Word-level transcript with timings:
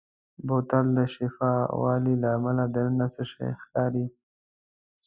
بوتل 0.47 0.85
د 0.97 0.99
شفاف 1.13 1.67
والي 1.81 2.15
له 2.21 2.29
امله 2.37 2.65
دننه 2.75 3.07
څه 3.13 3.23
شی 3.31 3.49
ښکاري. 3.61 4.05